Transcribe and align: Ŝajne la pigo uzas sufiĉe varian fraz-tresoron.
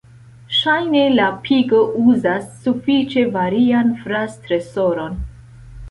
Ŝajne 0.59 1.03
la 1.19 1.27
pigo 1.43 1.83
uzas 2.05 2.49
sufiĉe 2.65 3.29
varian 3.39 3.97
fraz-tresoron. 4.05 5.25